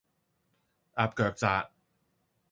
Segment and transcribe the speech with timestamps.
[0.95, 1.69] 鴨腳扎